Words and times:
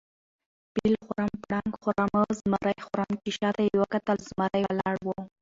فیل 0.73 0.95
خورم، 1.05 1.31
پړانګ 1.43 1.71
خورم، 1.81 2.13
زمرى 2.39 2.75
خورم. 2.85 3.11
چې 3.23 3.29
شاته 3.37 3.61
یې 3.67 3.75
وکتل 3.81 4.17
زمرى 4.29 4.61
ولاړ 4.65 4.95
وو 5.05 5.17